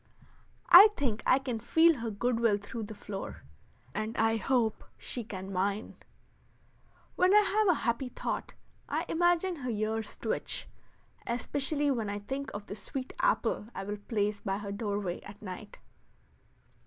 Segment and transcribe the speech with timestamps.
[0.71, 3.43] I think I can feel her good will through the floor,
[3.93, 5.95] and I hope she can mine.
[7.15, 8.55] When I have a happy thought
[8.89, 10.67] I imagine her ears twitch,
[11.27, 15.39] especially when I think of the sweet apple I will place by her doorway at
[15.39, 15.77] night.